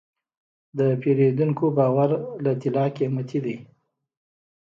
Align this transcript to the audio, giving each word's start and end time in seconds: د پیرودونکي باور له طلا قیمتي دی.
د 0.77 0.79
پیرودونکي 1.01 1.67
باور 1.77 2.09
له 2.43 2.51
طلا 2.61 2.85
قیمتي 2.97 3.39
دی. 3.45 3.55